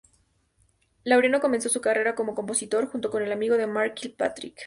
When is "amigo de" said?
3.31-3.67